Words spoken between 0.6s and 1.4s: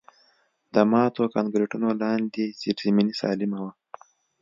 د ماتو